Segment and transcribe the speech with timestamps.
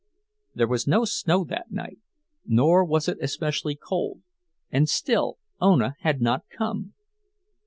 [0.55, 1.99] There was no snow that night,
[2.43, 4.23] nor was it especially cold;
[4.71, 6.95] and still Ona had not come!